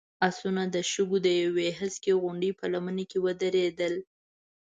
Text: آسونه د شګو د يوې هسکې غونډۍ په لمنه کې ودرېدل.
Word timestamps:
آسونه 0.27 0.63
د 0.73 0.75
شګو 0.91 1.17
د 1.27 1.29
يوې 1.43 1.67
هسکې 1.79 2.13
غونډۍ 2.21 2.51
په 2.59 2.65
لمنه 2.73 3.03
کې 3.09 3.17
ودرېدل. 3.25 3.93